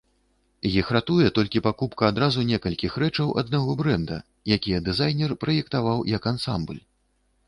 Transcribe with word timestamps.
Іх 0.67 0.87
ратуе 0.95 1.27
толькі 1.37 1.59
пакупка 1.67 2.07
адразу 2.13 2.45
некалькіх 2.51 2.95
рэчаў 3.03 3.29
аднаго 3.41 3.75
брэнда, 3.81 4.17
якія 4.55 4.79
дызайнер 4.87 5.37
праектаваў 5.45 5.99
як 6.17 6.23
ансамбль. 6.33 6.81